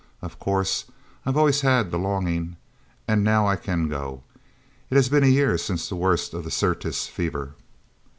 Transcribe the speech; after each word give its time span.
Of 0.23 0.39
course 0.39 0.85
I've 1.27 1.37
always 1.37 1.61
had 1.61 1.91
the 1.91 1.99
longing. 1.99 2.55
And 3.07 3.23
now 3.23 3.45
I 3.45 3.55
can 3.55 3.87
go. 3.87 4.23
It 4.89 4.95
has 4.95 5.09
been 5.09 5.23
a 5.23 5.27
year 5.27 5.59
since 5.59 5.87
the 5.87 5.95
worst 5.95 6.33
of 6.33 6.43
the 6.43 6.49
Syrtis 6.49 7.05
Fever." 7.07 7.53